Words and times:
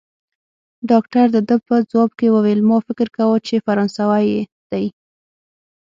ډاکټر 0.89 1.25
د 1.35 1.37
ده 1.47 1.55
په 1.67 1.75
ځواب 1.91 2.11
کې 2.19 2.27
وویل: 2.35 2.59
ما 2.69 2.77
فکر 2.87 3.07
کاوه، 3.15 3.37
چي 3.47 3.55
فرانسوی 3.65 4.25
دی. 4.71 4.85